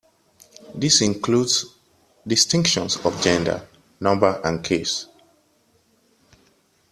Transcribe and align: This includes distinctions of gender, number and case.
This 0.73 1.01
includes 1.01 1.75
distinctions 2.25 2.95
of 3.05 3.21
gender, 3.21 3.67
number 3.99 4.41
and 4.43 4.63
case. 4.65 5.05